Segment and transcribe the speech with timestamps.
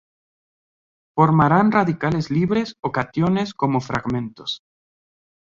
[1.13, 4.63] Formarán radicales libres o cationes como fragmentos.